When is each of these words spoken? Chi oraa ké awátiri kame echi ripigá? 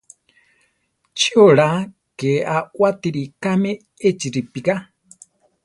Chi 1.17 1.31
oraa 1.47 1.79
ké 2.19 2.31
awátiri 2.57 3.23
kame 3.43 3.71
echi 4.09 4.27
ripigá? 4.35 4.75